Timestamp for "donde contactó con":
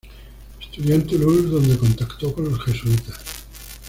1.51-2.49